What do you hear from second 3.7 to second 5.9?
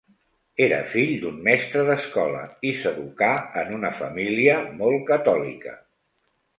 una família molt catòlica.